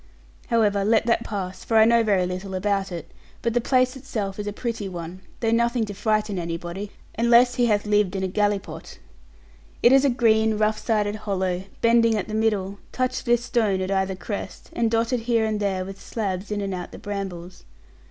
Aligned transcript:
However, 0.47 0.83
let 0.83 1.05
that 1.05 1.23
pass, 1.23 1.63
for 1.63 1.77
I 1.77 1.85
know 1.85 2.01
very 2.03 2.25
little 2.25 2.55
about 2.55 2.91
it; 2.91 3.11
but 3.43 3.53
the 3.53 3.61
place 3.61 3.95
itself 3.95 4.39
is 4.39 4.47
a 4.47 4.51
pretty 4.51 4.89
one, 4.89 5.21
though 5.41 5.51
nothing 5.51 5.85
to 5.85 5.93
frighten 5.93 6.39
anybody, 6.39 6.89
unless 7.19 7.53
he 7.53 7.67
hath 7.67 7.85
lived 7.85 8.15
in 8.15 8.23
a 8.23 8.27
gallipot. 8.27 8.97
It 9.83 9.91
is 9.91 10.03
a 10.03 10.09
green 10.09 10.57
rough 10.57 10.79
sided 10.79 11.17
hollow, 11.17 11.65
bending 11.81 12.17
at 12.17 12.27
the 12.27 12.33
middle, 12.33 12.79
touched 12.91 13.27
with 13.27 13.43
stone 13.45 13.79
at 13.79 13.91
either 13.91 14.15
crest, 14.15 14.71
and 14.73 14.89
dotted 14.89 15.19
here 15.19 15.45
and 15.45 15.59
there 15.59 15.85
with 15.85 16.01
slabs 16.01 16.49
in 16.49 16.61
and 16.61 16.73
out 16.73 16.91
the 16.91 16.97
brambles. 16.97 17.63